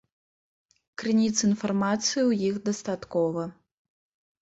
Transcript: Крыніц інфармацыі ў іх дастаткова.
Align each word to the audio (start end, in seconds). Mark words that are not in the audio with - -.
Крыніц 1.01 1.37
інфармацыі 1.49 2.23
ў 2.29 2.51
іх 2.51 2.55
дастаткова. 2.73 3.43